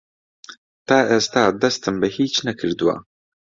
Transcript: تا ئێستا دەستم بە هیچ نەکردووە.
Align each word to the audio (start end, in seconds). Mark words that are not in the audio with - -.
تا 0.87 0.97
ئێستا 1.09 1.43
دەستم 1.61 1.95
بە 2.01 2.07
هیچ 2.17 2.35
نەکردووە. 2.47 2.95